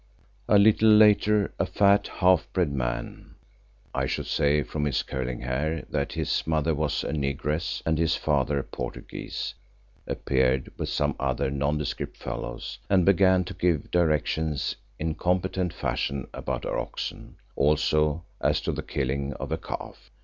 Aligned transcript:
A 0.47 0.57
little 0.57 0.89
later 0.89 1.53
a 1.59 1.65
fat, 1.67 2.07
half 2.07 2.51
breed 2.53 2.71
man—I 2.73 4.07
should 4.07 4.25
say 4.25 4.63
from 4.63 4.85
his 4.85 5.03
curling 5.03 5.41
hair 5.41 5.85
that 5.91 6.13
his 6.13 6.47
mother 6.47 6.73
was 6.73 7.03
a 7.03 7.11
negress 7.13 7.83
and 7.85 7.99
his 7.99 8.15
father 8.15 8.57
a 8.57 8.63
Portuguese—appeared 8.63 10.71
with 10.79 10.89
some 10.89 11.15
other 11.19 11.51
nondescript 11.51 12.17
fellows 12.17 12.79
and 12.89 13.05
began 13.05 13.43
to 13.43 13.53
give 13.53 13.91
directions 13.91 14.75
in 14.97 15.11
a 15.11 15.13
competent 15.13 15.71
fashion 15.71 16.27
about 16.33 16.65
our 16.65 16.79
oxen, 16.79 17.35
also 17.55 18.25
as 18.41 18.59
to 18.61 18.71
the 18.71 18.81
killing 18.81 19.33
of 19.33 19.51
a 19.51 19.57
calf. 19.59 20.09